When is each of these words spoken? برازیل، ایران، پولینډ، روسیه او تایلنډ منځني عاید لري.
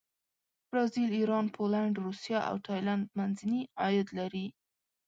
برازیل، 0.69 1.11
ایران، 1.19 1.45
پولینډ، 1.55 1.95
روسیه 2.05 2.39
او 2.49 2.55
تایلنډ 2.67 3.03
منځني 3.17 3.61
عاید 3.81 4.07
لري. 4.17 4.45